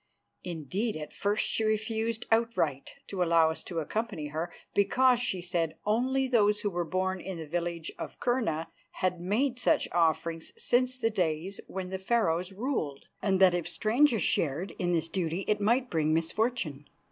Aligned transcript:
Indeed, 0.43 0.95
at 0.97 1.13
first 1.13 1.47
she 1.47 1.63
refused 1.63 2.25
outright 2.31 2.95
to 3.05 3.21
allow 3.21 3.51
us 3.51 3.61
to 3.65 3.77
accompany 3.77 4.29
her, 4.29 4.51
because, 4.73 5.19
she 5.19 5.43
said, 5.43 5.75
only 5.85 6.27
those 6.27 6.61
who 6.61 6.71
were 6.71 6.83
born 6.83 7.21
in 7.21 7.37
the 7.37 7.45
village 7.45 7.91
of 7.99 8.19
Kurna 8.19 8.65
had 8.93 9.21
made 9.21 9.59
such 9.59 9.87
offerings 9.91 10.53
since 10.57 10.97
the 10.97 11.11
days 11.11 11.59
when 11.67 11.91
the 11.91 11.99
Pharaohs 11.99 12.51
ruled, 12.51 13.05
and 13.21 13.39
that 13.41 13.53
if 13.53 13.69
strangers 13.69 14.23
shared 14.23 14.71
in 14.79 14.91
this 14.91 15.07
duty 15.07 15.45
it 15.47 15.61
might 15.61 15.91
bring 15.91 16.15
misfortune. 16.15 16.89